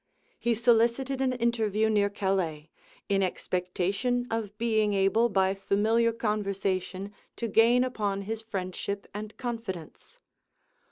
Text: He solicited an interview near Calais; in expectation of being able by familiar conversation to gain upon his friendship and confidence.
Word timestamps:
He 0.39 0.55
solicited 0.55 1.21
an 1.21 1.31
interview 1.33 1.87
near 1.87 2.09
Calais; 2.09 2.71
in 3.07 3.21
expectation 3.21 4.25
of 4.31 4.57
being 4.57 4.95
able 4.95 5.29
by 5.29 5.53
familiar 5.53 6.11
conversation 6.11 7.13
to 7.35 7.47
gain 7.47 7.83
upon 7.83 8.23
his 8.23 8.41
friendship 8.41 9.05
and 9.13 9.37
confidence. 9.37 10.17